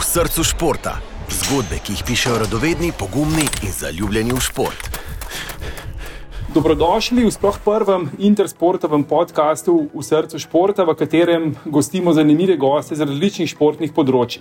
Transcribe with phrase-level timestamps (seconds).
[0.00, 0.94] v srcu športa.
[1.28, 4.86] Zgodbe, ki jih pišejo radovedni, pogumni in zaljubljeni v šport.
[6.54, 13.04] Dobrodošli v sploh prvem intersportovem podkastu v srcu športa, v katerem gostimo zanimive goste z
[13.04, 14.40] različnih športnih področji.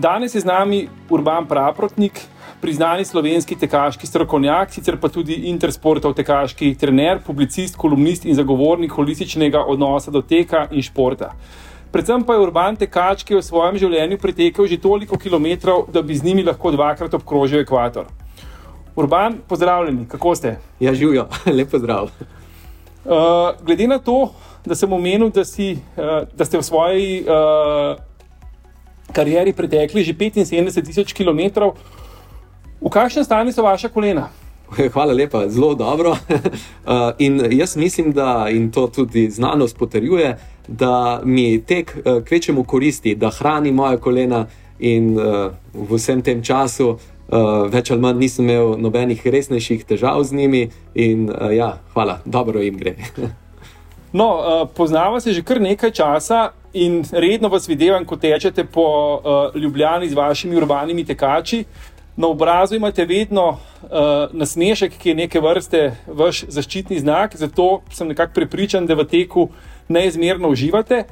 [0.00, 0.80] Danes je z nami
[1.12, 2.24] Urban Praprotnik,
[2.64, 9.60] priznani slovenski tekaški strokovnjak, sicer pa tudi intersportov tekaški trener, publicist, kolumnist in zagovornik holističnega
[9.68, 11.34] odnosa do teka in športa.
[11.94, 16.02] Predvsem pa je urban tekač, ki je v svojem življenju pretekel že toliko kilometrov, da
[16.02, 18.08] bi z njimi lahko dvakrat obkrožil ekvator.
[18.98, 20.56] Urban, pozdravljeni, kako ste?
[20.82, 21.28] Ja, živijo,
[21.58, 22.10] lepo zdrav.
[22.10, 24.32] Uh, glede na to,
[24.66, 27.94] da sem omenil, da, si, uh, da ste v svoji uh,
[29.14, 31.70] karieri pretekli že 75 tisoč km,
[32.82, 34.32] v kakšnem stanju so vaša kolena?
[34.94, 36.10] Hvala lepa, zelo dobro.
[36.10, 42.64] uh, in jaz mislim, da in to tudi znanost potrjuje, da mi tek uh, kvečemu
[42.64, 44.46] koristi, da hrani moje kolena
[44.78, 46.98] in uh, v vsem tem času uh,
[47.70, 50.68] več ali manj nisem imel nobenih resnejših težav z njimi.
[50.94, 52.96] In uh, ja, hvala, dobro jim gre.
[54.18, 56.50] no, uh, poznava se že kar nekaj časa.
[56.74, 61.64] In redno vas vidim, ko tečete po uh, Ljubljani z vašimi urbanimi tekači.
[62.16, 63.88] Na obrazu imate vedno uh,
[64.32, 69.48] nasmešek, ki je neke vrste vaš zaščitni znak, zato sem nekako prepričan, da v teku
[69.88, 71.04] neizmerno uživate.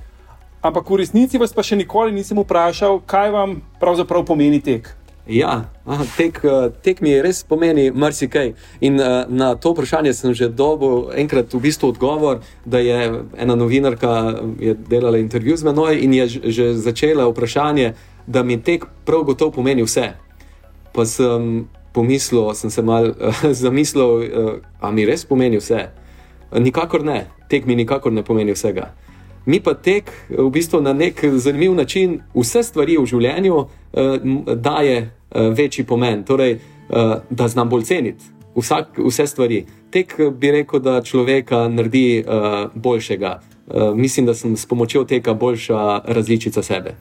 [0.63, 4.95] Ampak v resnici vas pa še nikoli nisem vprašal, kaj vam pravzaprav pomeni tek.
[5.27, 8.55] Ja, aha, tek, eh, tek mi res pomeni marsikaj.
[8.83, 13.55] In uh, na to vprašanje sem že dobil enkrat v bistvu odgovor, da je ena
[13.55, 17.95] novinarka je delala intervju z menoj in je že začela vprašanje,
[18.27, 20.15] da mi tek prav gotovo pomeni vse.
[20.93, 25.87] Pa sem pomislil, sem se mal uh, zamislil, uh, a mi res pomeni vse.
[26.53, 28.91] Nikakor ne, tek mi nikakor ne pomeni vsega.
[29.47, 33.67] Mi pa tek v bistvu na nek zanimiv način vse stvari v življenju uh,
[34.55, 39.67] daje uh, večji pomen, torej, uh, da znam bolj ceniti vsak, vse stvari.
[39.91, 43.41] Tek bi rekel, da človeka naredi uh, boljšega.
[43.67, 46.95] Uh, mislim, da sem s pomočjo teka boljša različica sebe.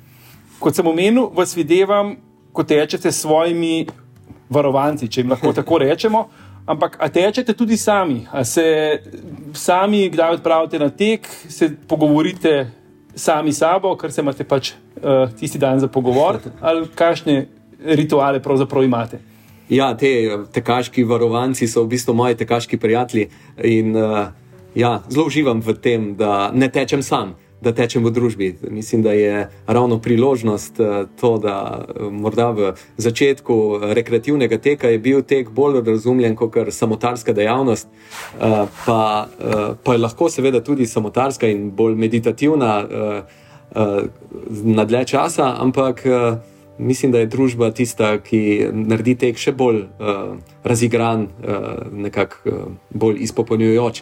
[0.59, 2.16] Kot sem omenil, vas videvam,
[2.53, 3.88] ko tečete s svojimi
[4.50, 6.28] varovanci, če jim lahko tako rečemo.
[6.66, 9.01] Ampak, a tečete tudi sami, a se
[9.57, 12.69] sami, kdaj odpravite na tek, se pogovorite
[13.16, 17.45] sami sabo, ker se imate pač uh, tisti dan za pogovor, ali kakšne
[17.97, 19.19] rituale pravzaprav imate?
[19.72, 20.11] Ja, te
[20.53, 23.29] tekaški varovanci so v bistvu moji tekaški prijatelji
[23.63, 24.29] in uh,
[24.75, 28.47] ja, zelo uživam v tem, da ne tečem sam da tečem v družbi.
[28.69, 34.89] Mislim, da je ravno priložnost eh, to, da eh, morda v začetku eh, rekreativnega teka
[34.89, 37.88] je bil tek bolj razumljen kot samotarska dejavnost,
[38.85, 39.27] pa,
[39.83, 42.72] pa je lahko seveda tudi samotarska in bolj meditativna
[44.63, 46.03] na dlje časa, ampak.
[46.81, 50.31] Mislim, da je družba tista, ki naredi tek še bolj uh,
[50.66, 54.01] razigran, uh, nekako uh, bolj izpopolnjujoč.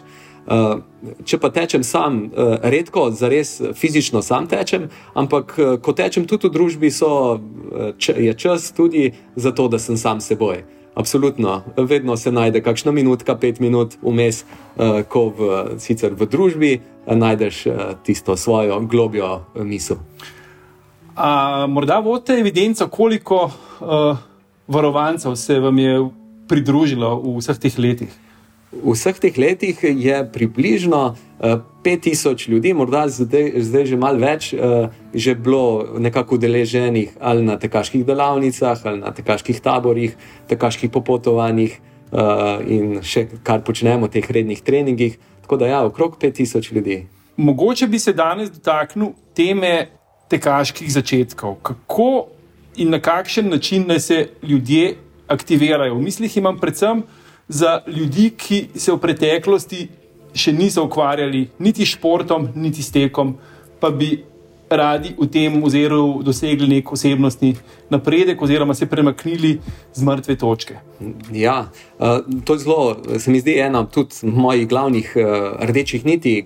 [0.50, 5.94] Uh, Eh, če pa tečem sam, uh, redko, zares fizično sam tečem, ampak uh, ko
[5.96, 10.60] tečem tudi v družbi, so, uh, je čas tudi za to, da sem sam seboj.
[10.94, 15.50] Absolutno, vedno se najde kakšna minutka, pet minut vmes, uh, ko v,
[15.80, 20.02] sicer v družbi uh, najdeš uh, tisto svojo globjo uh, misel.
[21.16, 24.20] A, morda vodite evidenco, koliko uh,
[24.68, 25.96] varovancev se vam je
[26.48, 28.12] pridružilo v vseh teh letih?
[28.70, 34.18] V vseh teh letih je približno uh, eh, 5000 ljudi, morda zdaj, zdaj že malo
[34.22, 40.14] več, uh, že bilo nekako udeleženih ali na tekaških delavnicah, ali na tekaških taborih,
[40.46, 41.80] tekaških popotovanjih
[42.14, 45.18] uh, in še kar počnemo v teh rednih treningih.
[45.42, 47.06] Tako da, ja, okrog 5000 ljudi.
[47.36, 49.90] Mogoče bi se danes dotaknil teme
[50.30, 51.58] tekaških začetkov.
[51.62, 52.30] Kako
[52.78, 54.94] in na kakšen način naj se ljudje
[55.26, 55.98] aktivirajo?
[55.98, 57.02] V mislih imam predvsem
[57.50, 59.88] za ljudi, ki se v preteklosti
[60.34, 63.34] še niso ukvarjali niti s športom, niti s tekom,
[63.82, 64.12] pa bi
[64.70, 67.56] radi v tem oziru dosegli nek osebnostni
[67.90, 69.56] napredek, oziroma se premaknili
[69.94, 70.76] z mrtve točke.
[71.34, 75.24] Ja, uh, to je zelo, se mi zdi, ena od mojih glavnih uh,
[75.66, 76.44] rdečih niti,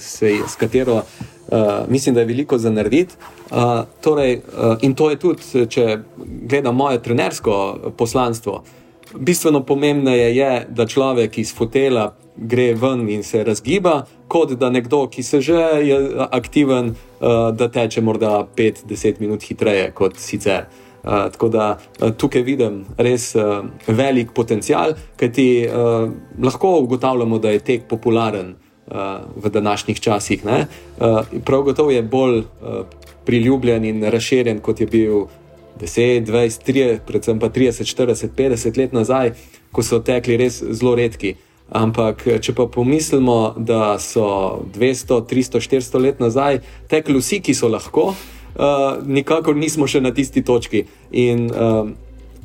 [0.00, 1.02] se, s katero.
[1.46, 3.14] Uh, mislim, da je veliko za narediti.
[3.50, 6.00] Uh, torej, uh, in to je tudi, če
[6.48, 8.85] gledam moje trenersko poslanstvo, uh,
[9.18, 15.06] bistveno pomembneje je, da človek iz fotela gre ven in se razgiba, kot da nekdo,
[15.08, 15.98] ki se že je
[16.30, 20.66] aktiven, uh, da teče morda 5-10 minut hitreje kot sicer.
[21.06, 26.10] Uh, tako da uh, tukaj vidim res uh, velik potencial, kajti uh,
[26.42, 28.96] lahko ugotavljamo, da je tek popularen uh,
[29.36, 30.44] v današnjih časih.
[30.44, 32.84] Uh, prav gotovo je bolj uh,
[33.24, 35.26] priljubljen in razširjen, kot je bil
[35.80, 39.34] 10, 20, 30, predvsem pa 30, 40, 50 let nazaj,
[39.72, 41.36] ko so tekli res zelo redki.
[41.66, 47.68] Ampak, če pa pomislimo, da so 200, 300, 400 let nazaj tekli vsi, ki so
[47.68, 50.84] lahko, uh, nikakor nismo še na tisti točki.
[51.10, 51.90] In, uh,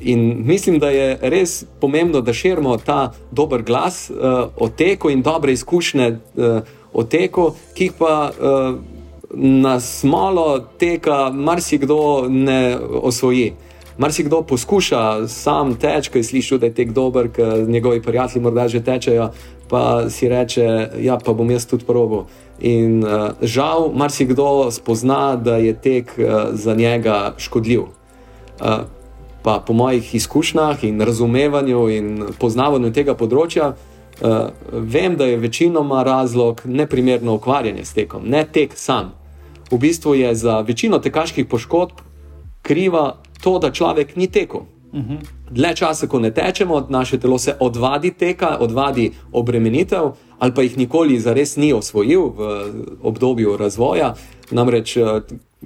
[0.00, 5.22] in mislim, da je res pomembno, da širimo ta dober glas uh, o teku in
[5.22, 8.16] dobre izkušnje uh, o teku, ki jih pa.
[8.34, 9.01] Uh,
[9.34, 13.52] Na smolo teka marsikdo ne osvoji.
[13.98, 18.68] Marsikdo poskuša sam teči, ko je slišal, da je tek dober, ker njegovi prijatelji morda
[18.68, 19.30] že tečejo,
[19.68, 22.26] pa si reče, ja, pa bom jaz tudi probo.
[22.60, 27.80] In uh, žal, marsikdo spozna, da je tek uh, za njega škodljiv.
[27.80, 27.88] Uh,
[29.42, 34.38] pa po mojih izkušnjah in razumevanju in poznavanju tega področja, uh,
[34.72, 39.21] vem, da je večinoma razlog neprimerno ukvarjanje s tekom, ne tek sam.
[39.72, 42.04] V bistvu je za večino tekaških poškodb
[42.62, 44.60] kriva to, da človek ni tekel.
[45.50, 50.78] Dlje časa, ko ne tečemo, naše telo se odvadi teka, odvadi obremenitev, ali pa jih
[50.78, 52.66] nikoli zares ni osvojil v
[53.02, 54.14] obdobju razvoja.
[54.50, 55.20] Namreč eh,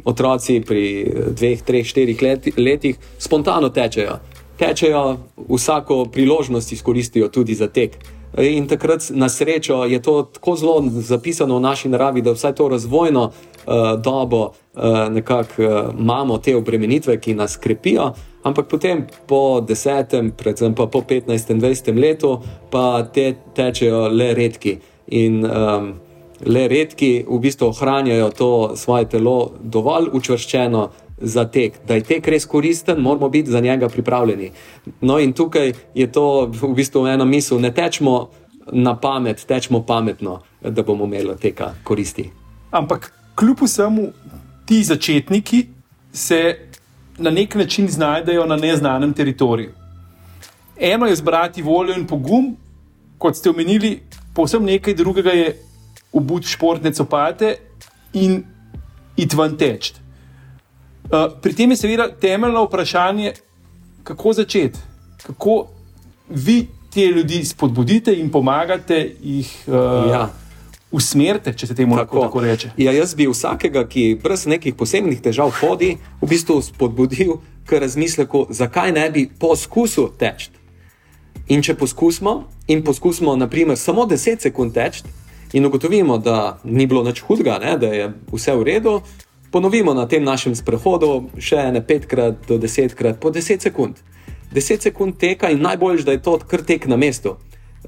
[0.05, 4.19] otroci pri dveh, treh, štirih leti, letih spontano tečejo.
[4.59, 5.17] Tečejo,
[5.49, 7.99] vsako priložnost izkoristijo tudi za tek.
[8.39, 12.69] In takrat, na srečo, je to tako zelo zapisano v naši naravi, da vsaj to
[12.69, 13.33] razvojno
[13.67, 20.31] uh, dobo uh, nekako uh, imamo te obremenitve, ki nas krepijo, ampak potem po desetem,
[20.31, 22.39] predvsem pa po petnajstem, dvajsetem letu,
[22.71, 24.79] pa te tečejo le redki.
[25.07, 25.93] In um,
[26.47, 30.89] le redki v bistvu ohranjajo to svoje telo dovolj učvrščeno.
[31.17, 34.51] Za tek, da je tek res koristen, moramo biti za njega pripravljeni.
[35.01, 38.29] No, in tukaj je to v bistvu ena misel, ne tečemo
[38.73, 42.31] na pamet, tečemo pametno, da bomo imeli teka koristi.
[42.71, 44.09] Ampak kljub vsemu,
[44.65, 45.67] ti začetniki
[46.13, 46.59] se
[47.19, 49.73] na nek način znajdejo na neznanem teritoriju.
[50.81, 52.57] Eno je zbrati voljo in pogum,
[53.19, 54.01] kot ste omenili,
[54.35, 55.57] povsem nekaj drugega je
[56.13, 57.57] obuti športne copate
[58.13, 58.43] in
[59.17, 59.93] iti ven teč.
[61.07, 63.33] Uh, pri tem je seveda temeljno vprašanje,
[64.05, 64.79] kako začeti,
[65.27, 65.67] kako
[66.29, 69.65] vi te ljudi spodbudite in pomagate jih.
[69.67, 70.29] Uh, Ja.
[70.93, 72.71] Usmerite, če se temu tako, tako reče.
[72.79, 78.47] Ja, jaz bi vsakega, ki brez nekih posebnih težav hodi, v bistvu spodbudil k razmisleku,
[78.55, 80.53] zakaj ne bi poskusil teči.
[81.51, 85.03] In če poskusimo, in poskusimo, naprimer, samo 10 sekund teči,
[85.53, 89.01] in ugotovimo, da ni bilo nič hudega, ne, da je vse v redu,
[89.51, 93.99] ponovimo na tem našem sprehodu še ne petkrat do desetkrat po 10 sekund.
[94.55, 97.37] 10 sekund teka in najbolj, da je to kar tek na mestu.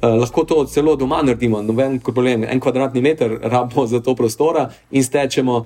[0.03, 2.45] Uh, lahko to celo doma naredimo, noben problem.
[2.45, 5.65] En kvadratni meter rabimo za to prostora in stečemo uh,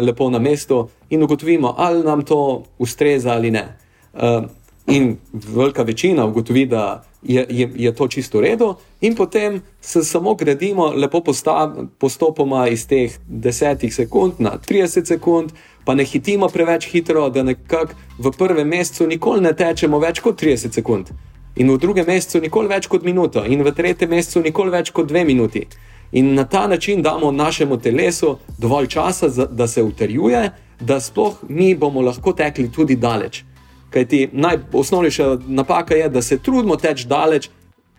[0.00, 3.76] lepo na mestu in ugotovimo, ali nam to ustreza ali ne.
[4.14, 4.44] Uh,
[4.86, 10.04] in velika večina ugotovi, da je, je, je to čisto v redu, in potem se
[10.04, 15.52] samo gradimo lepo posta, postopoma iz teh 10 sekund na 30 sekund,
[15.84, 20.42] pa ne hitimo preveč hitro, da nekako v prvem mesecu nikoli ne tečemo več kot
[20.42, 21.12] 30 sekund
[21.56, 25.08] in v drugem mesecu nikoli več kot minuto, in v tretjem mesecu nikoli več kot
[25.08, 25.66] dve minuti.
[26.12, 30.50] In na ta način damo našemu telesu dovolj časa, da se utrjuje,
[30.80, 33.42] da sploh mi bomo lahko tekli tudi daleč.
[33.90, 37.50] Kajti najosnovnejša napaka je, da se trudimo teči daleč,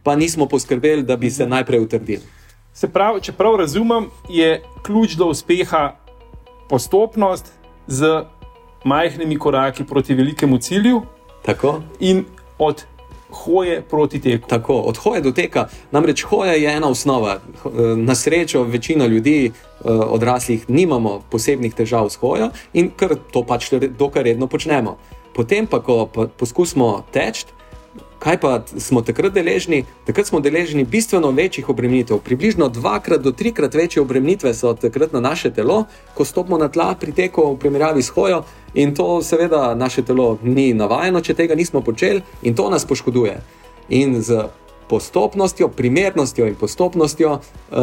[0.03, 2.21] pa nismo poskrbeli, da bi se najprej utrdili.
[2.73, 5.97] Se pravi, če prav razumem, je ključ do uspeha
[6.69, 7.51] postopnost
[7.87, 8.23] z
[8.85, 11.01] majhnimi koraki proti velikemu cilju
[11.45, 11.81] Tako?
[11.99, 12.23] in
[12.59, 12.85] od
[13.45, 14.47] hoje proti teku.
[14.47, 15.67] Tako, od hoje do teka.
[15.91, 17.39] Namreč hoja je ena osnova.
[17.95, 23.71] Na srečo večina ljudi, eh, odraslih, nimamo posebnih težav s hojo in kar to pač
[23.99, 24.97] dokaj redno počnemo.
[25.33, 27.45] Potem pa, ko pa poskusimo teči,
[28.19, 29.85] kaj pa smo takrat deležni?
[30.05, 32.19] Takrat smo deležni bistveno večjih obremenitev.
[32.19, 36.95] Približno dvakrat do trikrat večje obremenitve so takrat na naše telo, ko stopimo na tla
[36.99, 38.43] pri teku v primerjavi s hojo.
[38.73, 43.41] In to seveda naše telo ni navajeno, če tega nismo počeli, in to nas poškoduje.
[43.89, 44.49] In z
[44.89, 47.77] postopnostjo, primernostjo in postopnostjo uh,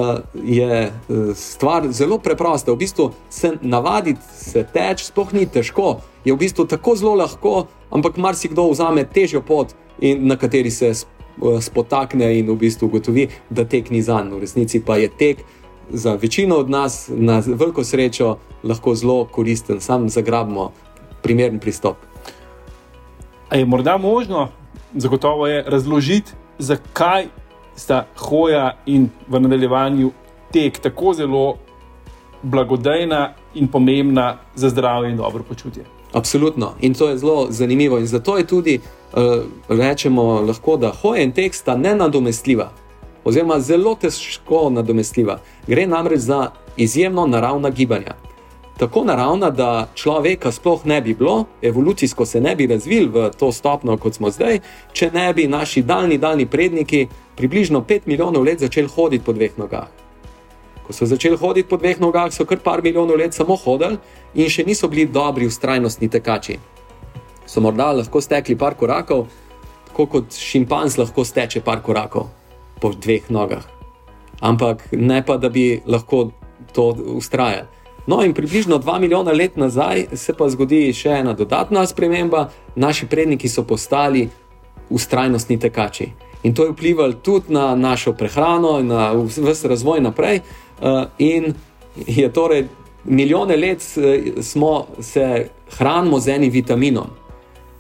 [0.45, 2.73] je uh, stvar zelo preprosta.
[2.73, 7.67] V bistvu se navaditi, se teči, sploh ni težko, je v bistvu tako zelo lahko,
[7.91, 13.29] ampak marsikdo vzame težjo pot, in na kateri se uh, spotakne in v bistvu ugotovi,
[13.51, 14.37] da tek ni za njega.
[14.37, 15.45] V resnici pa je tek.
[15.91, 20.71] Za večino od nas, na veliko srečo, lahko zelo koristen, sam zagrabimo
[21.23, 21.97] primeren pristop.
[23.49, 24.49] A je morda možno,
[24.95, 27.27] zagotovo je razložiti, zakaj
[27.77, 30.11] sta hoja in v nadaljevanju
[30.53, 31.57] tek tako zelo
[32.43, 35.85] blagodejna in pomembna za zdravje in dobro počutje.
[36.13, 36.75] Absolutno.
[36.81, 37.99] In to je zelo zanimivo.
[37.99, 38.81] In zato je tudi,
[39.13, 42.71] uh, rečemo, lahko, da hoja in tek sta nenadomestljiva,
[43.25, 45.39] oziroma zelo težko nadomestljiva.
[45.67, 48.15] Gre namreč za izjemno naravna gibanja.
[48.79, 53.53] Tako naravna, da človeka sploh ne bi bilo, evolucijsko se ne bi razvil v to
[53.53, 54.59] stopno, kot smo zdaj,
[54.93, 59.59] če ne bi naši daljni, daljni predniki približno 5 milijonov let začeli hoditi po dveh
[59.59, 59.87] nogah.
[60.87, 63.99] Ko so začeli hoditi po dveh nogah, so kar par milijonov let samo hodili
[64.35, 66.59] in še niso bili dobri, ustrajnostni tekači.
[67.47, 69.29] So morda lahko stekli par korakov,
[69.87, 72.27] tako kot šimpanz lahko steče par korakov
[72.81, 73.63] po dveh nogah.
[74.41, 76.33] Ampak ne pa, da bi lahko
[76.75, 77.74] to ustrajali.
[78.07, 82.51] No, in približno 2 milijona let nazaj se pa zgodi še ena dodatna sprememba.
[82.77, 84.29] Naši predniki so postali
[84.91, 86.11] ustrajnostni tekači.
[86.43, 90.41] In to je vplivalo tudi na našo prehrano in na vse razvoj naprej.
[90.81, 91.55] Uh, in
[92.07, 92.67] je torej
[93.05, 97.07] milijone let uh, smo se hranili z enim vitaminom,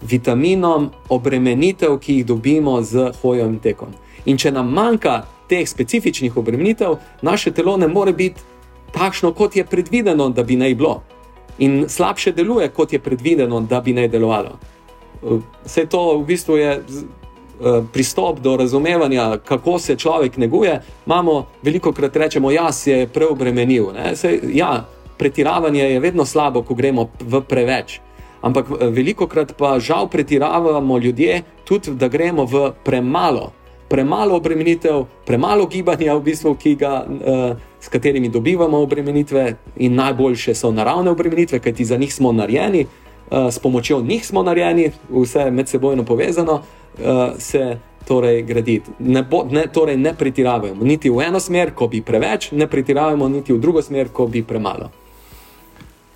[0.02, 3.88] vitaminom obremenitev, ki jih dobimo z hojo in tekom.
[4.24, 8.40] In če nam manjka teh specifičnih obremenitev, naše telo ne more biti
[8.94, 11.02] takšno, kot je predvideno, da bi naj bilo.
[11.58, 14.58] In slabše deluje, kot je predvideno, da bi naj delovalo.
[15.64, 16.80] Vse to v bistvu je
[17.92, 20.80] pristop do razumevanja, kako se človek neguje.
[21.06, 23.86] Imamo veliko krat rečemo, da ja, se je preobremenil.
[24.14, 24.84] Sej, ja,
[25.18, 28.00] pretiravanje je vedno slabo, ko gremo v preveč.
[28.42, 33.52] Ampak veliko krat pa žal pretiravamo ljudje tudi, da gremo v premalo.
[33.88, 40.70] Premalo obremenitev, premalo gibanja, v bistvu, ga, uh, s katerimi dobivamo obremenitve, in najboljše so
[40.72, 45.68] naravne obremenitve, kajti za njih smo narejeni, uh, s pomočjo njih smo narejeni, vse med
[45.68, 47.02] sebojno povezano, uh,
[47.38, 47.76] se
[48.08, 48.80] torej gradi.
[48.98, 53.52] Ne, ne, torej ne pretiravamo niti v eno smer, ko bi preveč, ne pretiravamo niti
[53.52, 54.88] v drugo smer, ko bi premalo.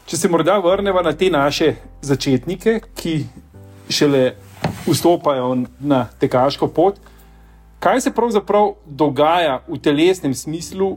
[0.07, 3.19] Če se morda vrnemo na te naše začetnike, ki
[3.93, 4.37] šele
[4.87, 6.97] vstopajo na tekaško pot,
[7.79, 10.97] kaj se pravzaprav dogaja v telesnem smislu,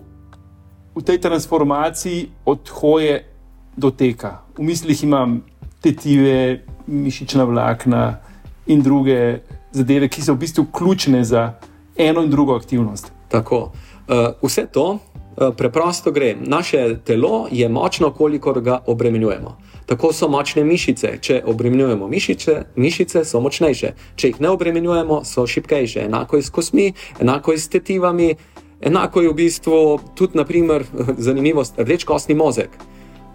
[0.96, 3.26] v tej transformaciji od hoje
[3.78, 4.42] do teka?
[4.58, 5.42] V mislih imam
[5.82, 8.20] tetive, mišična vlakna
[8.68, 9.40] in druge
[9.72, 11.54] zadeve, ki so v bistvu ključne za
[11.98, 13.12] eno in drugo aktivnost.
[13.30, 13.72] Tako.
[14.08, 15.00] Uh, vse to
[15.38, 16.36] Eh, preprosto gre.
[16.40, 19.58] Naše telo je močno, kolikor ga obremenjujemo.
[19.86, 21.18] Tako so močne mišice.
[21.22, 23.94] Če obremenjujemo mišice, mišice so močnejše.
[24.16, 26.04] Če jih ne obremenjujemo, so šipkejše.
[26.06, 28.36] Enako je s kosmi, enako je s tetivami,
[28.82, 30.86] enako je v bistvu tudi, naprimer,
[31.28, 32.70] zanimivost, rdeč kostni mozek.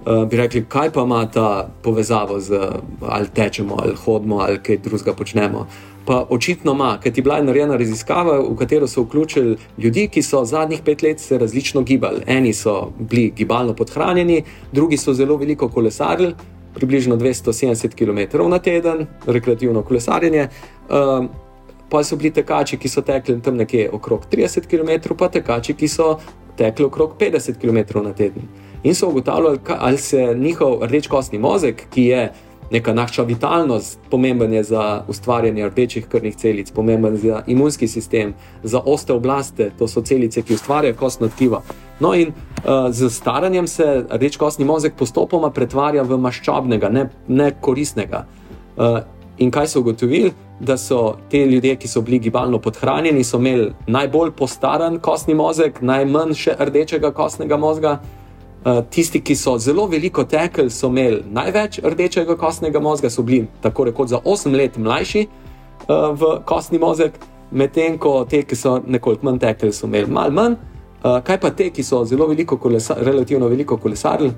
[0.07, 2.59] Uh, bi rekli, kaj pa ima ta povezavo z
[3.03, 5.67] ali tečemo, ali hodimo, ali kaj drugega počnemo
[6.07, 10.45] pa očitno ima, ker ti bila narejena raziskava, v katero so vključili ljudi, ki so
[10.45, 12.23] zadnjih pet let se različno gibali.
[12.27, 16.35] Eni so bili gibalno podhranjeni, drugi so zelo veliko kolesarili,
[16.75, 20.49] približno 270 km na teden, rekreativno kolesarjenje.
[20.89, 21.29] Um,
[21.91, 25.89] pa so bili tekači, ki so tekli tam nekje okrog 30 km, pa tekači, ki
[25.89, 26.17] so
[26.57, 28.49] tekli okrog 50 km na teden.
[28.83, 32.33] In so ugotavljali, ali se njihov rdeč kostni mozek, ki je
[32.71, 38.35] neka naša vitalnost, pomemben je za ustvarjanje rdečih krvnih celic, pomemben je za imunski sistem,
[38.63, 41.63] za osteoblaste, to so celice, ki ustvarjajo kostno tkivo.
[42.01, 47.53] No, in uh, z staranjem se rdeč kostni mozek postopoma pretvarja v maščobnega, ne, ne
[47.61, 48.27] koristnega.
[48.77, 48.99] Uh,
[49.39, 50.33] in kaj so ugotovili?
[50.61, 56.33] Da so te ljudje, ki so bili gibalno podhranjeni, imeli najbolj postaran kostni mozek, najmanj
[56.35, 57.99] še rdečega kostnega mozga,
[58.67, 63.47] Eh, tisti, ki so zelo veliko tekli, so imeli največ rdečega kostnega mozga, so bili
[63.63, 67.15] tako rekoč za 8 let mlajši uh, v kostni mozek,
[67.51, 70.57] medtem ko te, ki so nekoliko manj tekli, so imeli malo manj.
[71.05, 74.33] Uh, kaj pa te, ki so zelo veliko, kolesa, relativno veliko kolesarili,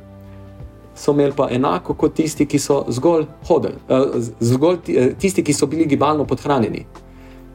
[0.99, 4.79] so imeli pa enako kot tisti, ki so zgolj hodili, uh, zgolj
[5.19, 6.85] tisti, ki so bili gibalno podhranjeni.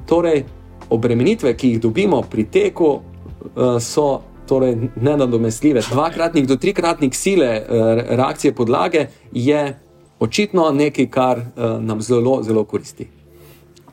[0.07, 0.45] Torej,
[0.89, 5.81] obremenitve, ki jih dobimo pri teku, uh, so torej nenadomestljive.
[5.91, 7.65] Dvakratnik do trikratnik sile eh,
[8.09, 9.79] reakcije podlage je
[10.19, 11.45] očitno nekaj, kar eh,
[11.79, 13.07] nam zelo, zelo koristi.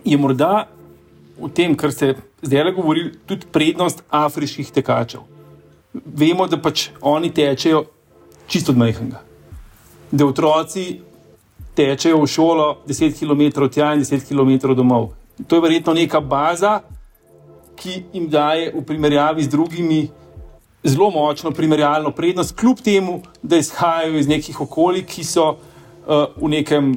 [0.05, 0.67] Je morda
[1.41, 5.21] v tem, kar ste zdaj le govorili, tudi prednost afriških tekačev.
[6.05, 7.85] Vemo, da pač oni tečejo
[8.47, 9.30] čisto od majhnega.
[10.11, 11.01] Da otroci
[11.75, 15.13] tečejo v šolo 10 km tja in 10 km domov.
[15.47, 16.81] To je verjetno neka baza,
[17.77, 20.09] ki jim daje v primerjavi z drugimi
[20.85, 26.49] zelo močno primerjalno prednost, kljub temu, da izhajajo iz nekih okolij, ki so uh, v
[26.49, 26.95] nekem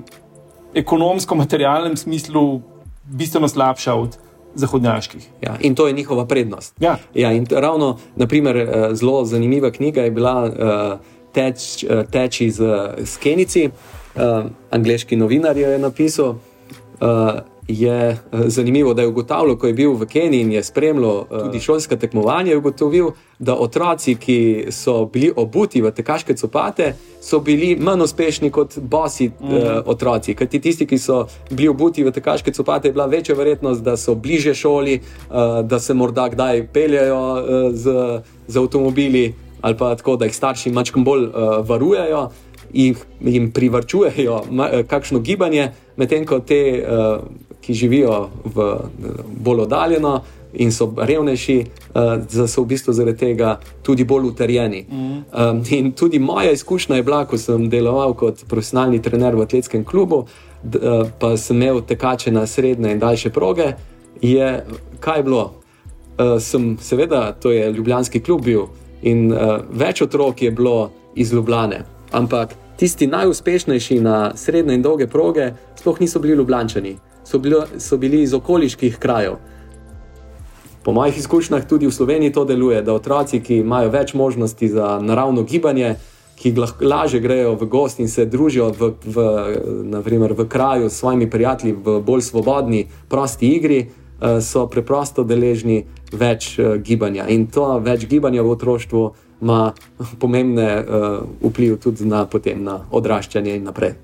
[0.74, 2.62] ekonomsko-materialnem smislu
[3.04, 4.18] bistveno slabša od
[4.56, 5.28] zahodnjaških.
[5.42, 6.76] Ja, in to je njihova prednost.
[6.80, 6.98] Ja.
[7.14, 12.60] Ja, ravno, naprimer, uh, zelo zanimiva knjiga je bila uh, teč, uh, Teči z
[13.06, 13.70] Skenici.
[13.70, 16.36] uh, angliški novinar je napisal.
[17.02, 21.60] Uh, je zanimivo, da je ugotavljal, ko je bil v Keniji in je spremljal tudi
[21.60, 27.76] šolska tekmovanja, je ugotovil, da otroci, ki so bili obuti v tekaške copate, so bili
[27.76, 29.54] manj uspešni kot bosi mm.
[29.54, 30.36] uh, otroci.
[30.36, 33.98] Ker ti tisti, ki so bili obuti v tekaške copate, je bila večja verjetnost, da
[33.98, 35.00] so bliže šoli,
[35.30, 37.92] uh, da se morda kdaj peljajo uh, z,
[38.48, 39.34] z avtomobili
[39.64, 41.34] ali pa tako, da jih starši malo bolj uh,
[41.68, 42.30] varujejo.
[42.74, 44.40] Jim privrčujejo
[44.88, 47.22] kakšno gibanje, medtem ko te uh,
[47.66, 48.76] ki živijo v,
[49.40, 50.22] bolj oddaljeno
[50.54, 51.58] in so revnejši,
[51.96, 54.86] uh, so v bistvu zaradi tega tudi bolj utrjeni.
[54.90, 55.24] Mm.
[55.34, 59.86] Um, in tudi moja izkušnja je bila, ko sem deloval kot profesionalni trener v atletskem
[59.86, 60.26] klubu,
[60.64, 63.74] d, uh, pa sem imel tekače na srednje in daljše proge.
[64.22, 64.66] Je,
[65.00, 65.44] kaj je bilo?
[66.18, 68.68] Uh, sem, seveda, to je Ljubljanski klub bil
[69.04, 71.84] in uh, več otrok je bilo iz Ljubljane.
[72.12, 77.98] Ampak tisti najuspešnejši na srednje in dolge proge sploh niso bili Ljubljančani so, bilo, so
[77.98, 79.38] bili iz okoliških krajev.
[80.84, 85.00] Po mojih izkušnjah tudi v Sloveniji to deluje, da otroci, ki imajo več možnosti za
[85.00, 85.96] naravno gibanje,
[86.36, 89.28] ki lažje grejo v gost in se družijo v, v,
[89.96, 93.86] naprimer, v kraju s svojimi prijatelji v bolj svobodni, prosti igri,
[94.42, 97.28] so preprosto deležni več eh, gibanja.
[97.28, 99.04] In to več gibanja v otroštvu
[99.44, 99.74] ima
[100.22, 103.98] pomembne uh, vpliv tudi na, potem, na odraščanje in naprej.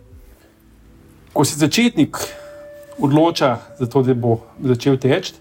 [1.31, 2.17] Ko si začetnik
[2.99, 5.37] odloča za to, da bo začel teči,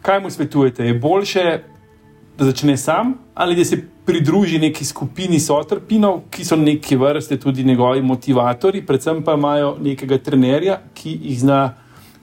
[0.00, 0.86] kaj mu svetujete?
[0.88, 1.44] Je bolje,
[2.38, 7.64] da začne sam ali da se pridruži neki skupini sotrpinov, ki so neke vrste tudi
[7.64, 11.74] njegovi motivatori, predvsem pa imajo nekega trenerja, ki jih zna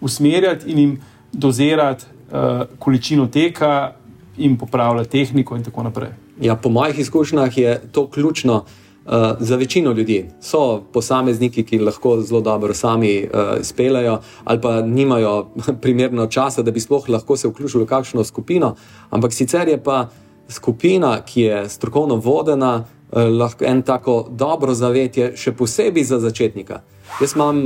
[0.02, 1.00] usmerjati in jim
[1.34, 3.92] dozirati uh, količino teka
[4.38, 6.10] in popravljati tehniko in tako naprej.
[6.42, 8.66] Ja, po mojih izkušnjah je to ključno.
[9.06, 14.82] Uh, za večino ljudi so posamezniki, ki lahko zelo dobro sami uh, speljajo, ali pa
[14.82, 15.48] nimajo
[15.82, 18.76] primerno časa, da bi sploh lahko se vključili v kakšno skupino.
[19.10, 20.10] Ampak sicer je pa
[20.50, 26.82] skupina, ki je strokovno vodena, uh, lahko en tako dobro zavetje, še posebej za začetnika.
[27.22, 27.64] Jaz imam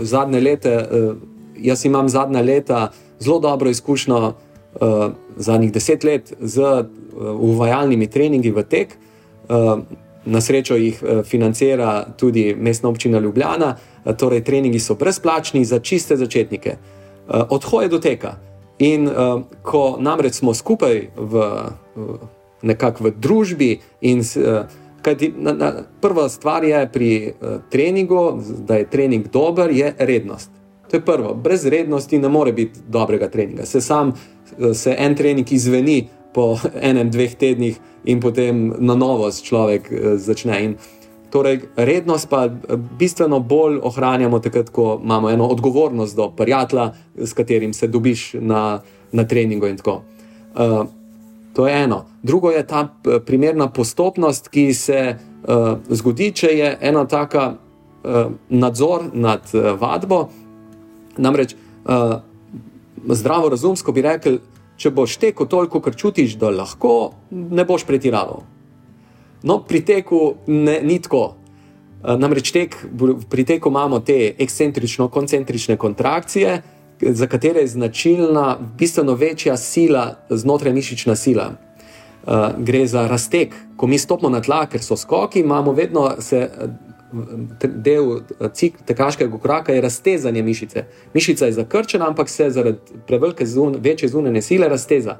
[0.00, 4.32] zadnje leta, uh, jaz imam zadnja leta zelo dobro izkušnjo,
[4.80, 6.86] uh, zadnjih deset let z uh,
[7.40, 8.96] uvajalnimi treningi v tek.
[9.48, 9.82] Uh,
[10.26, 15.78] Na srečo jih eh, financira tudi mestna občina Ljubljana, eh, torej treningi so brezplačni za
[15.78, 16.70] čiste začetnike.
[16.70, 18.36] Eh, od hoje do teka.
[18.78, 19.10] In
[19.62, 21.42] ko namreč smo skupaj v,
[22.62, 23.68] nekako v družbi,
[24.00, 24.22] in
[25.02, 27.34] kajti, na, na, prva stvar je pri
[27.70, 30.50] treningu, da je trening dober, je rednost.
[30.94, 31.34] To je prvo.
[31.34, 33.66] Brez rednosti ne more biti dobrega treninga.
[33.66, 34.12] Se sam
[34.74, 36.58] se en trening izveni po
[36.90, 40.60] enem, dveh tednih in potem na novo človek uh, začne.
[40.64, 40.76] In
[41.30, 47.32] torej, rednost pa eh, bistveno bolj ohranjamo takrat, ko imamo eno odgovornost do prijatelja, s
[47.32, 48.80] katerim se dobiš na,
[49.12, 49.66] na treningu.
[49.66, 50.86] Uh,
[51.52, 52.04] to je eno.
[52.22, 52.86] Drugo je ta
[53.26, 60.28] primerna postopnost, ki se uh, zgodi, če je ena taka uh, nadzor nad uh, vadbo.
[61.18, 62.20] Namreč uh,
[63.08, 64.38] zdravo razumsko bi rekel,
[64.76, 68.42] če boš tekel toliko, kar čutiš, da lahko, ne boš pretiraval.
[69.44, 71.34] No, pri teku ne, ni tako.
[72.04, 72.76] Eh, namreč tek,
[73.30, 76.62] pri teku imamo te ekscentrično-koncentrične kontrakcije,
[77.00, 81.50] za katere je značilna bistveno večja sila, znotraj mišična sila.
[82.24, 83.52] Uh, gre za raztek.
[83.76, 86.48] Ko mi stopimo na tla, ker so skoki, imamo vedno se
[87.62, 90.84] del eh, cikla tekaškega koraka je raztezanje mišice.
[91.14, 95.18] Mišica je zakrčena, ampak se zaradi prevelike, zun, večje zunanje sile razteza.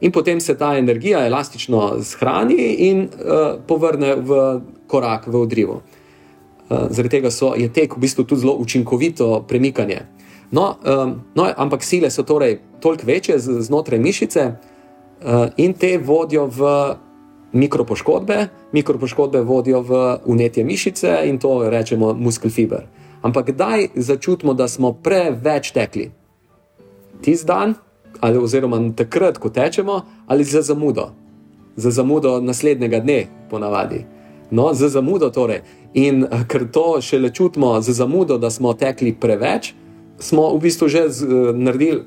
[0.00, 5.82] In potem se ta energija elastično shrani in uh, povrne v korak, v odrivu.
[6.70, 10.00] Uh, zaradi tega so, je tek v bistvu tudi zelo učinkovito premikanje.
[10.50, 16.46] No, um, no, ampak sile so torej toliko večje znotraj mišice uh, in te vodijo
[16.46, 16.72] v
[17.52, 22.86] mikropoškodbe, mikropoškodbe vodijo v unetje mišice in to rečemo muskelfiber.
[23.22, 26.10] Ampak kdaj začutimo, da smo preveč tekli?
[27.20, 27.74] Tisti dan,
[28.20, 31.10] ali oziroma takrat, ko tečemo, ali za zamudo,
[31.76, 34.04] za zamudo naslednjega dne, ponavadi.
[34.50, 35.60] No, za zamudo torej.
[35.94, 39.74] In eh, ker to šele čutimo, za zamudo, da smo tekli preveč,
[40.18, 42.02] smo v bistvu že uh, naredili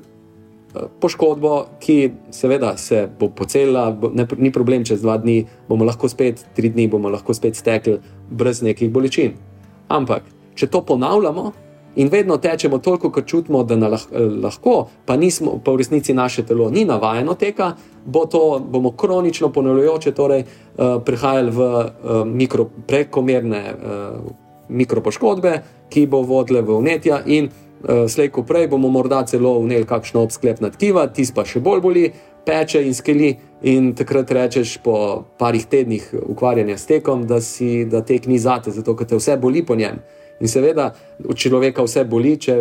[1.00, 6.08] poškodbo, ki seveda se bo pocelila, bo, ne, ni problem, čez dva dni bomo lahko
[6.08, 7.98] spet, tri dni bomo lahko spet stekli
[8.30, 9.36] brez nekih bolečin.
[9.88, 11.52] Ampak, če to ponavljamo
[11.96, 16.70] in vedno tečemo toliko, kot čutimo, da lahko, pa, nismo, pa v resnici naše telo
[16.70, 23.62] ni navajeno teka, bo to, bomo kronično ponavljajoče torej, uh, prehajali v uh, mikro, prekomerne
[23.74, 24.32] uh,
[24.68, 25.58] mikropoškodbe,
[25.90, 27.50] ki bo vodile v unetja in
[28.08, 32.04] slej ko prej bomo morda celo vneli kakšno obsklepna tkiva, tis pa še bolj boli,
[32.46, 33.34] peče in skeli.
[33.64, 38.74] In takrat rečeš po parih tednih ukvarjanja s tekom, da, si, da tek ni zate,
[38.74, 40.02] zato ker te vse boli po njem.
[40.40, 40.90] In seveda,
[41.36, 42.56] človeka vse boli, če,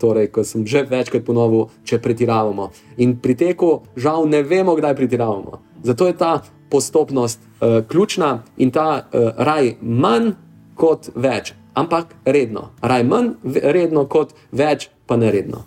[0.00, 2.68] torej, kot sem že večkrat ponovil, če pretiravamo.
[3.00, 5.62] In pri teku, žal, ne vemo, kdaj pretiravamo.
[5.86, 10.32] Zato je ta postopnost uh, ključna in ta uh, raj manj
[10.76, 12.70] kot več, ampak redno.
[12.82, 15.64] Raj manj redno kot več, pa ne redno.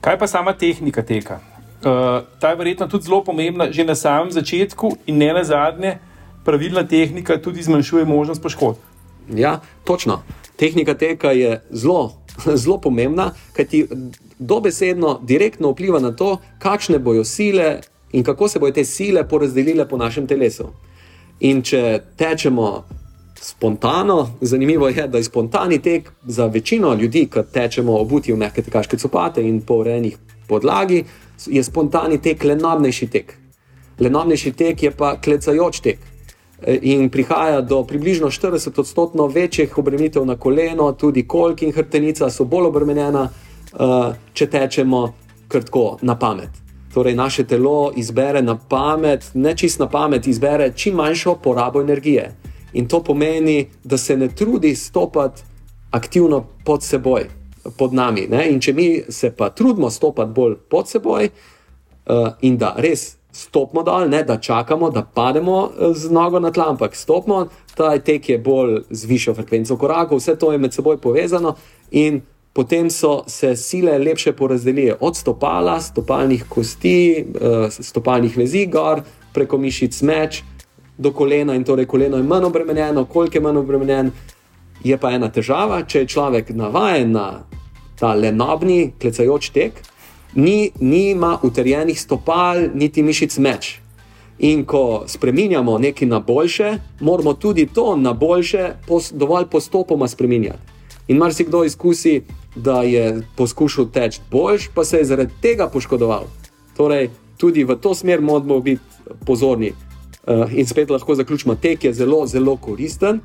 [0.00, 1.40] Kaj pa sama tehnika teka?
[1.86, 5.98] Uh, ta je verjetno tudi zelo pomembna, že na samem začetku, in ne na zadnje,
[6.44, 8.78] pravilna tehnika tudi zmanjšuje možnost poškodb.
[9.34, 10.22] Ja, točno.
[10.56, 12.16] Tehnika teka je zelo,
[12.62, 13.86] zelo pomembna, kajti
[14.38, 17.80] dobesedno direktno vpliva na to, kakšne bojo sile
[18.12, 20.70] in kako se bodo te sile porazdelile po našem telesu.
[21.40, 22.84] In če tečemo
[23.40, 28.62] spontano, zanimivo je, da je spontani tek za večino ljudi, ki tečemo obuti v mehke
[28.62, 30.16] tekaške copate in po urejenih
[30.48, 31.04] podlagi,
[31.46, 33.34] je spontani tek lenobnejši tek.
[34.00, 35.98] Lenobnejši tek je pa klecajoč tek.
[36.82, 42.44] In prihaja do približno 40 odstotkov večjih obremenitev na koleno, tudi kolk in hrtenica so
[42.44, 43.28] bolj obremenjena,
[43.72, 45.12] uh, če tečemo
[45.48, 46.50] krtko na pamet.
[46.94, 52.32] Torej, naše telo izbere na pamet, ne čist na pamet, izbere čim manjšo porabo energije.
[52.76, 55.42] In to pomeni, da se ne trudi stopiti
[55.90, 57.24] aktivno pod seboj,
[57.78, 58.26] pod nami.
[58.30, 58.50] Ne?
[58.50, 63.82] In če mi se pa trudimo stopiti bolj pod seboj uh, in da res stopimo
[63.82, 68.28] dol, ne da čakamo, da pademo eh, z nogo na tla, ampak stopimo, ta tek
[68.28, 71.54] je bolj z višjo frekvenco korakov, vse to je med seboj povezano
[71.90, 72.22] in
[72.56, 79.02] potem so se sile lepše porazdelile od stopala, stopalnih kosti, eh, stopalnih vezi, gor
[79.34, 80.42] preko mišic meč
[80.98, 84.10] do kolena in torej koleno je manj obremenjeno, koliko je manj obremenjen.
[84.84, 87.26] Je pa ena težava, če je človek navaden na
[87.98, 89.80] ta lenobni, klecajoč tek,
[90.34, 93.78] ni, nima utrjenih stopal, niti mišic meč.
[94.38, 100.76] In ko spremenjamo nekaj na boljše, moramo tudi to na boljše pos, dovolj postopoma spremenjati.
[101.08, 102.22] In marsikdo izkusi,
[102.56, 106.24] da je poskušal teči boljš, pa se je zaradi tega poškodoval.
[106.76, 108.82] Torej, tudi v to smer moramo biti
[109.26, 109.72] pozorni.
[110.26, 113.20] Uh, in spet lahko zaključimo, tek je zelo, zelo koristen,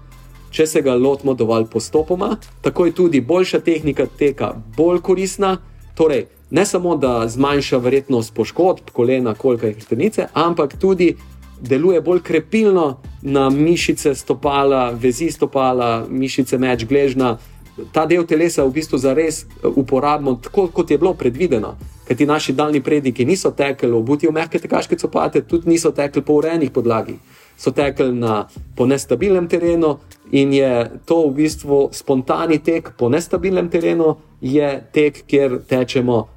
[0.51, 2.35] če se ga lotimo dovolj postopoma.
[2.61, 5.57] Tako je tudi boljša tehnika teka bolj koristna.
[5.95, 11.15] Torej, ne samo da zmanjša verjetnost poškodb kolena, kolka in hrtenice, ampak tudi
[11.61, 17.37] deluje bolj krepilno na mišice stopala, vezi stopala, mišice meč, gležna.
[17.91, 21.75] Ta del telesa v bistvu zares eh, uporabimo tako, kot je bilo predvideno.
[22.07, 26.21] Ker ti naši daljni predniki niso tekli obuti v mehke tekaške copate, tudi niso tekli
[26.21, 27.19] po urejenih podlagih.
[27.57, 28.47] So tekli na
[28.79, 29.97] nestabilnem terenu
[30.31, 36.27] in je to v bistvu spontani tek po nestabilnem terenu, je tek, kjer tečemo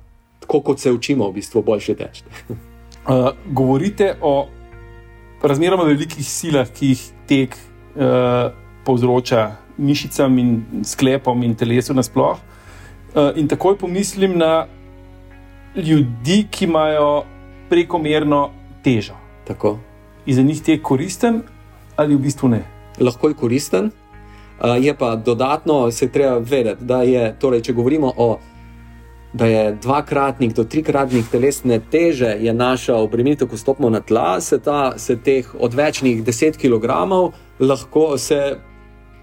[0.41, 2.23] tako kot se učimo, v bistvu boljše teči.
[2.51, 4.47] uh, govorite o
[5.43, 8.53] razmeroma velikih silah, ki jih tek uh,
[8.85, 12.45] povzroča mišicam in sklepom in telesu nasplošno.
[13.15, 14.67] Uh, in takoj pomislim na
[15.77, 17.25] ljudi, ki imajo
[17.71, 18.51] prekomerno
[18.83, 19.15] težo.
[19.47, 19.79] Tako.
[20.27, 21.43] In za njih je koristen
[21.97, 22.63] ali v bistvu ne?
[23.01, 28.13] Lahko je koristen, uh, je pa dodatno se treba vedeti, da je, torej, če govorimo
[28.17, 28.39] o
[29.35, 34.59] da je dvakratnik do trikratnik telesne teže, je naša obremenitev, ko stopimo na tla, se,
[34.59, 36.87] ta, se teh odvečnih 10 kg
[37.59, 38.57] lahko se.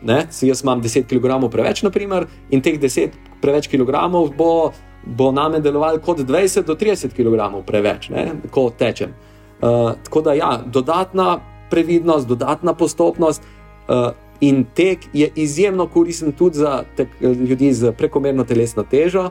[0.02, 4.72] Ne, jaz imam 10 kg preveč, naprimer, in teh 10 preveč kg bo,
[5.06, 9.14] bo name deloval kot 20 do 30 kg preveč, ne, ko tečem.
[9.62, 14.12] Uh, tako da, ja, dodatna previdnost, dodatna postopnost uh,
[14.42, 19.30] in tek je izjemno koristen tudi za tek, ljudi z prekomerno telesno težo,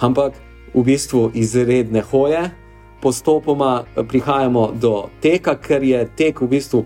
[0.00, 0.38] ampak
[0.74, 2.50] v bistvu izredne hoje,
[3.02, 6.84] postopoma eh, prihajamo do teka, ker je tek v bistvu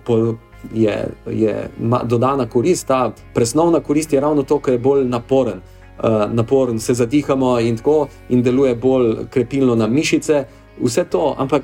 [0.74, 1.70] je, je
[2.04, 5.60] dodana korist, ta presnovna korist je ravno to, ker je bolj naporen.
[5.98, 10.44] Uh, naporen se zadihamo in tako, in deluje bolj krepilno na mišice,
[10.78, 11.62] vse to, ampak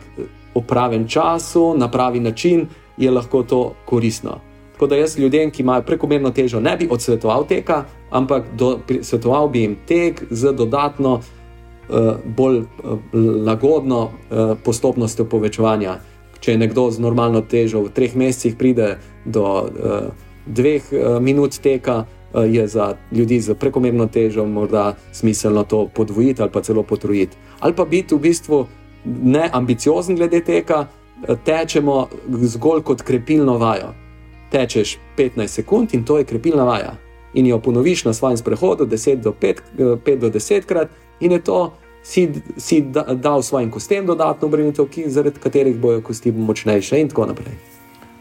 [0.55, 4.41] v pravem času, na pravi način je lahko to koristno.
[4.73, 9.49] Tako da jaz ljudem, ki imajo prekomerno težo, ne bi odsvetoval teka, ampak do, svetoval
[9.49, 12.99] bi jim tek z dodatno, uh, bolj uh,
[13.47, 15.99] lagodno uh, postopnostjo povečevanja.
[16.45, 20.13] Če je nekdo z normalno težo v treh mesecih pride do uh,
[20.45, 26.43] dveh uh, minut teka, uh, je za ljudi z prekomerno težo morda smiselno to podvojiti
[26.43, 27.37] ali pa celo potrojiti.
[27.65, 28.67] Ali pa biti v bistvu
[29.05, 30.87] neambiciozen glede teka,
[31.45, 33.95] tečemo zgolj kot krepilno vajo
[34.55, 36.95] tečeš 15 sekund in to je krepilna vaja.
[37.35, 40.89] in jo ponoviš na svojem sprehodu 10 do 5, 5 do 10 krat,
[41.21, 46.33] in je to si, si da, dal svojim kostem dodatno obremenitev, zaradi katerih bojo kosti
[46.33, 47.57] močnejše in tako naprej.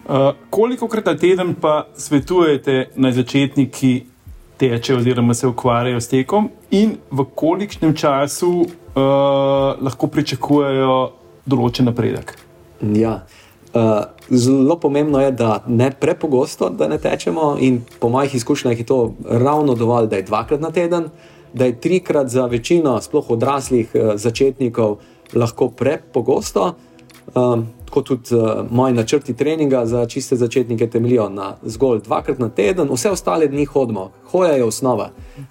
[0.04, 4.04] Uh, koliko krat na teden pa svetujete na začetniki
[4.58, 8.68] teče oziroma se ukvarjajo s tekom, in v kolikšnem času uh,
[9.82, 10.98] lahko pričakujejo
[11.46, 12.36] določen napredek?
[12.82, 13.24] Ja.
[13.74, 18.86] Uh, zelo pomembno je, da ne prepogosto, da ne tečemo, in po mojih izkušnjah je
[18.86, 21.10] to ravno dovolj, da je dvakrat na teden,
[21.54, 24.98] da je trikrat za večino, sploh odraslih uh, začetnikov,
[25.34, 26.74] lahko prepogosto.
[27.36, 32.50] Um, kot tudi uh, moji načrti treninga za čiste začetnike temeljijo na zgolj dvakrat na
[32.50, 35.10] teden, vse ostale dni hodimo, hoja je osnova.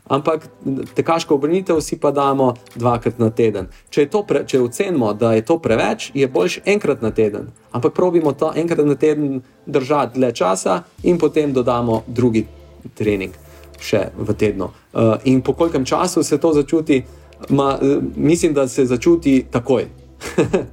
[0.09, 0.49] Ampak
[0.95, 3.69] tekaško obrnitev si pa damo dvakrat na teden.
[3.91, 7.49] Če, pre, če ocenimo, da je to preveč, je boljš enkrat na teden.
[7.73, 12.47] Ampak probimo to enkrat na teden držati le časa in potem dodamo drugi
[12.95, 13.42] trening
[13.83, 14.71] še v tednu.
[14.93, 17.03] Uh, in po kolkem času se to začuti,
[17.51, 19.89] ma, uh, mislim, da se začuti takoj.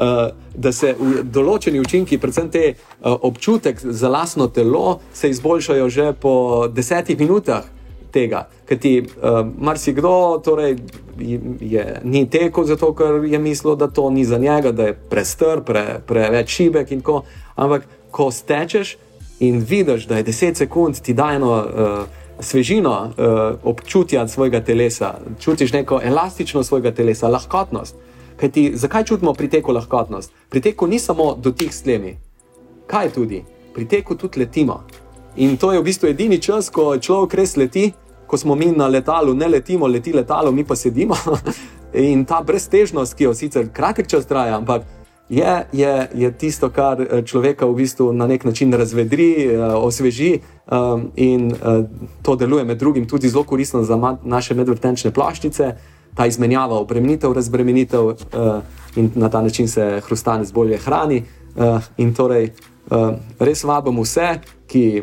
[0.00, 0.94] Eh, da se
[1.28, 6.32] določeni učinki, predvsem te uh, občutek za lastno telo, se izboljšajo že po
[6.72, 7.66] desetih minutah
[8.12, 8.46] tega.
[8.64, 10.78] Ker ti uh, marsikdo torej,
[11.20, 15.60] je, ni tekel zato, ker je mislil, da to ni za njega, da je prestr,
[15.66, 17.22] pre, preveč šibek in tako.
[17.60, 18.96] Ampak ko stečeš
[19.44, 21.52] in vidiš, da je 10 sekund ti dajeno.
[21.60, 27.96] Uh, Svežino uh, občutja svojega telesa, čutiš neko elastičnost svojega telesa, lahkotnost.
[28.36, 30.32] Kajti, zakaj čutimo pri teku lahkotnost?
[30.48, 32.16] Pri teku ni samo dotik s tlemi,
[32.86, 33.42] kaj tudi,
[33.74, 34.82] pri teku tudi letimo.
[35.36, 37.92] In to je v bistvu edini čas, ko človek res leti,
[38.26, 41.16] ko smo mi na letalu, ne letimo, leti letalo, mi pa sedimo.
[41.92, 44.82] In ta breztežnost, ki jo sicer kratek čas traja, ampak
[45.30, 50.40] je, je, je tisto, kar eh, človeka v bistvu na nek način razvedri, eh, osveži.
[50.70, 51.84] Um, in uh,
[52.22, 55.74] to deluje med drugim tudi zelo koristno za naše medvrtenčne plaščice
[56.14, 58.14] ta izmenjava, obremenitev, razbremenitev uh,
[58.96, 61.24] in na ta način se hrustanec bolje hrani.
[61.56, 62.52] Uh, in torej
[62.90, 64.28] uh, res vabim vse,
[64.66, 65.02] ki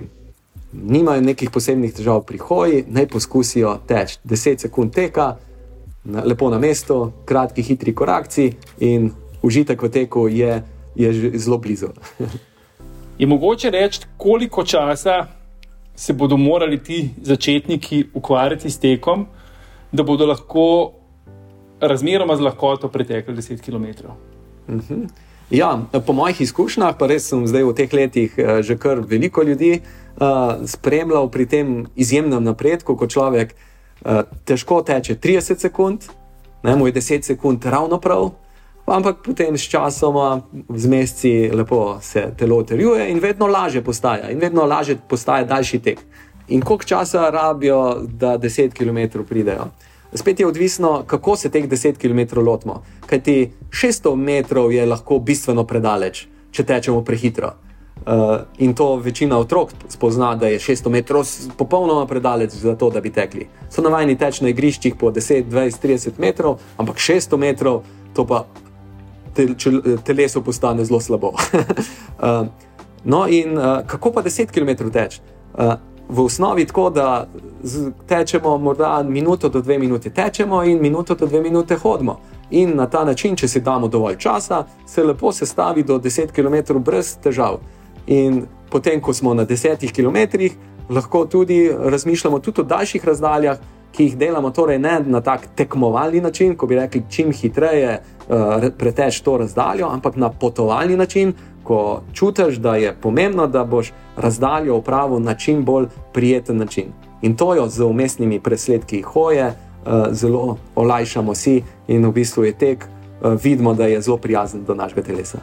[0.72, 5.36] nimajo nekih posebnih težav pri hoji, naj poskusijo teči 10 sekund teka,
[6.24, 10.63] lepo na mestu, kratki, hitri korakci in užitek v teku je,
[10.95, 11.88] je zelo blizu.
[13.19, 15.28] je mogoče reči, koliko časa
[15.95, 19.26] se bodo morali ti začetniki ukvarjati s tekom,
[19.91, 20.91] da bodo lahko
[21.82, 23.86] razmeroma z lahkoto pretekli 10 km.
[24.67, 25.08] Uh -huh.
[25.50, 29.43] Ja, po mojih izkušnjah, pa res sem zdaj v teh letih uh, že kar veliko
[29.43, 36.04] ljudi uh, spremljal pri tem izjemnem napredku, ko človek uh, težko teče 30 sekund,
[36.63, 38.32] ne mu je 10 sekund ravno prav,
[38.88, 40.41] ampak potem s časom,
[40.76, 45.80] z meseci, lepo se telo utrjuje in vedno lažje postaja, in vedno lažje postaja daljši
[45.80, 46.00] tek.
[46.47, 49.67] In koliko časa rabijo, da 10 km pridejo?
[50.13, 52.84] Spet je odvisno, kako se teh 10 km lotimo.
[53.06, 57.54] Kaj ti 600 metrov je lahko bistveno predaleč, če tečemo prehitro.
[57.97, 58.13] Uh,
[58.58, 61.26] in to večina otrok spozna, da je 600 metrov
[61.58, 63.47] popolnoma predaleč za to, da bi tekli.
[63.69, 68.45] So navajeni teči na igriščih po 10, 20, 30 metrov, ampak 600 metrov, to pa
[69.38, 69.47] te,
[70.04, 71.34] telesu postane zelo slabo.
[71.38, 72.47] uh,
[73.12, 75.21] no, in uh, kako pa 10 km teč?
[75.54, 75.73] Uh,
[76.10, 77.28] v osnovi tako, da
[78.08, 82.19] tečemo morda minuto do dve minute, tečemo in minuto do dve minute hodimo.
[82.52, 86.80] In na ta način, če si damo dovolj časa, se lepo sestavi do 10 km
[86.80, 87.60] brez težav.
[88.08, 90.39] In potem, ko smo na 10 km,
[90.89, 93.58] lahko tudi razmišljamo tudi o daljših razdaljah,
[93.97, 98.67] ki jih delamo, torej ne na tak tekmovalni način, ko bi rekli, čim hitreje uh,
[98.77, 101.33] preteč to razdaljo, ampak na potovalni način,
[101.63, 106.93] ko čutiš, da je pomembno, da boš razdaljo upravil na čim bolj prijeten način.
[107.21, 112.53] In to jo z umestnimi presledki hoje uh, zelo olajšamo si, in v bistvu je
[112.53, 115.41] tek, uh, vidimo, da je zelo prijazen do našega telesa.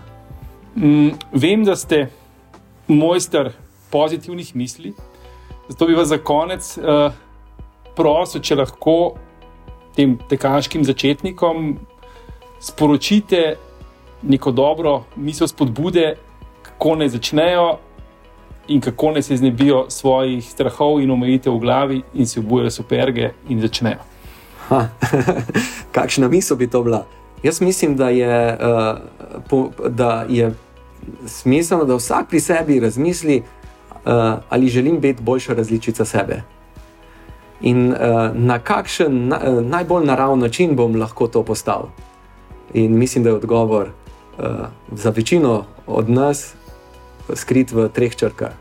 [0.77, 2.07] Mm, vem, da ste
[2.89, 3.51] mojster
[3.91, 4.95] pozitivnih misli,
[5.69, 7.13] zato bi vas za konec uh,
[7.97, 9.15] prosil, če lahko
[9.95, 11.77] tem tekaškim začetnikom
[12.61, 13.57] sporočite
[14.23, 16.15] neko dobro misel spodbude,
[16.63, 17.67] kako naj začnejo
[18.69, 23.31] in kako naj se znebijo svojih strahov in omejitev v glavi in se obujajo superge
[23.49, 24.01] in začnejo.
[24.69, 24.89] Ha,
[25.97, 27.05] kakšna misel bi to bila?
[27.43, 28.99] Jaz mislim, da je, uh,
[29.49, 30.55] po, da je
[31.27, 33.43] smiselno, da vsak pri sebi razmisli,
[33.93, 34.13] uh,
[34.49, 36.43] ali želim biti boljša različica sebe.
[37.65, 41.89] In uh, na kakšen na, uh, najbolj naravni način bom lahko to postal.
[42.75, 44.45] In mislim, da je odgovor uh,
[44.93, 46.55] za večino od nas
[47.35, 48.53] skrit v treh črkah,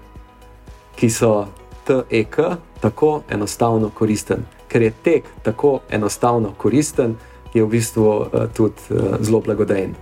[0.96, 1.48] ki so
[1.84, 2.40] TEK,
[2.80, 4.46] tako enostavno koristen.
[4.68, 7.18] Ker je tek tako enostavno koristen,
[7.54, 9.96] je v bistvu uh, tudi uh, zelo blagodejen.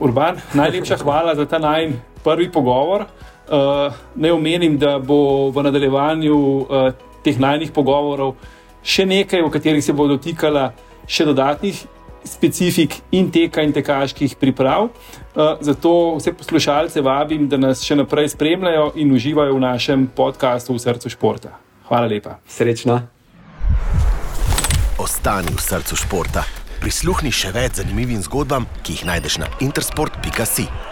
[0.00, 1.92] Urban, najlepša hvala za ta naj
[2.24, 3.04] prvi pogovor.
[3.50, 6.92] Uh, ne omenim, da bo v nadaljevanju uh,
[7.24, 8.36] teh najnih pogovorov
[8.82, 10.70] še nekaj, v katerih se bo dotikala
[11.08, 11.80] še dodatnih
[12.24, 14.90] specifik in teka in tekaških priprav.
[14.90, 20.76] Uh, zato vse poslušalce vabim, da nas še naprej spremljajo in uživajo v našem podkastu
[20.76, 21.56] v srcu športa.
[21.88, 22.38] Hvala lepa.
[22.48, 23.00] Srečno.
[25.00, 26.44] Ostani v srcu športa.
[26.80, 30.89] Prisluhni še več zanimivim zgodbam, ki jih najdeš na intersport.com.